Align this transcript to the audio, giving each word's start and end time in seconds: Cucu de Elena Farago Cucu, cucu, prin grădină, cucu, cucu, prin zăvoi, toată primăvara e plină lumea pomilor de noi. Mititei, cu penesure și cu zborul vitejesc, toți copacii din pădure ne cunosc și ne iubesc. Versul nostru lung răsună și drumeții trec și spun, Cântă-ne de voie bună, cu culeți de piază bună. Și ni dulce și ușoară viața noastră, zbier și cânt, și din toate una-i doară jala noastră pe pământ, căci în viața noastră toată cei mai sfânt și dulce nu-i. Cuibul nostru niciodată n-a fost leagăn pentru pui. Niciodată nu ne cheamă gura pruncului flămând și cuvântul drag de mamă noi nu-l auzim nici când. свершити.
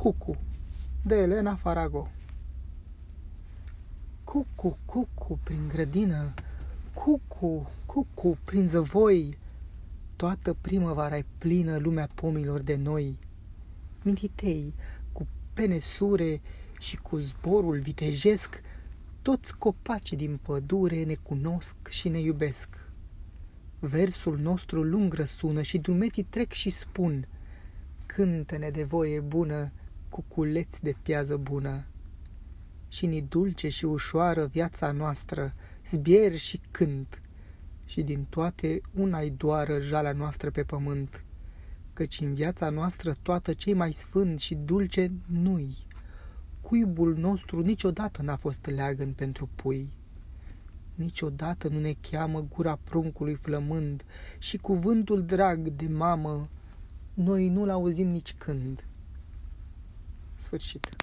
Cucu 0.00 0.36
de 1.02 1.14
Elena 1.14 1.54
Farago 1.54 2.08
Cucu, 4.24 4.78
cucu, 4.84 5.38
prin 5.42 5.68
grădină, 5.68 6.34
cucu, 6.94 7.70
cucu, 7.86 8.38
prin 8.44 8.66
zăvoi, 8.66 9.38
toată 10.16 10.56
primăvara 10.60 11.16
e 11.16 11.24
plină 11.38 11.76
lumea 11.76 12.08
pomilor 12.14 12.60
de 12.60 12.76
noi. 12.76 13.18
Mititei, 14.02 14.74
cu 15.12 15.26
penesure 15.52 16.40
și 16.78 16.96
cu 16.96 17.16
zborul 17.16 17.78
vitejesc, 17.78 18.62
toți 19.22 19.56
copacii 19.56 20.16
din 20.16 20.38
pădure 20.42 21.04
ne 21.04 21.14
cunosc 21.14 21.88
și 21.88 22.08
ne 22.08 22.20
iubesc. 22.20 22.86
Versul 23.78 24.38
nostru 24.38 24.82
lung 24.82 25.14
răsună 25.14 25.62
și 25.62 25.78
drumeții 25.78 26.22
trec 26.22 26.52
și 26.52 26.70
spun, 26.70 27.28
Cântă-ne 28.06 28.70
de 28.70 28.84
voie 28.84 29.20
bună, 29.20 29.72
cu 30.20 30.34
culeți 30.34 30.82
de 30.82 30.94
piază 31.02 31.36
bună. 31.36 31.84
Și 32.88 33.06
ni 33.06 33.22
dulce 33.22 33.68
și 33.68 33.84
ușoară 33.84 34.46
viața 34.46 34.92
noastră, 34.92 35.54
zbier 35.86 36.36
și 36.36 36.60
cânt, 36.70 37.22
și 37.86 38.02
din 38.02 38.24
toate 38.28 38.80
una-i 38.94 39.30
doară 39.30 39.80
jala 39.80 40.12
noastră 40.12 40.50
pe 40.50 40.62
pământ, 40.62 41.24
căci 41.92 42.20
în 42.20 42.34
viața 42.34 42.70
noastră 42.70 43.16
toată 43.22 43.52
cei 43.52 43.74
mai 43.74 43.92
sfânt 43.92 44.40
și 44.40 44.54
dulce 44.54 45.12
nu-i. 45.26 45.76
Cuibul 46.60 47.16
nostru 47.16 47.60
niciodată 47.60 48.22
n-a 48.22 48.36
fost 48.36 48.66
leagăn 48.66 49.12
pentru 49.12 49.48
pui. 49.54 49.90
Niciodată 50.94 51.68
nu 51.68 51.80
ne 51.80 51.94
cheamă 52.10 52.40
gura 52.40 52.78
pruncului 52.84 53.34
flămând 53.34 54.04
și 54.38 54.56
cuvântul 54.56 55.22
drag 55.24 55.68
de 55.68 55.86
mamă 55.86 56.48
noi 57.14 57.48
nu-l 57.48 57.70
auzim 57.70 58.08
nici 58.08 58.34
când. 58.34 58.84
свершити. 60.40 60.99